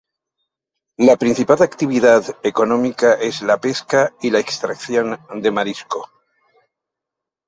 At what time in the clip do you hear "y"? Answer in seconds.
4.19-4.35